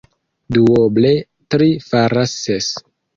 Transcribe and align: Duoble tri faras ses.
Duoble 0.55 1.11
tri 1.55 1.67
faras 1.91 2.33
ses. 2.47 2.71